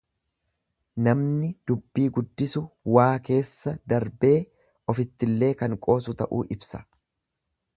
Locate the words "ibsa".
6.57-6.83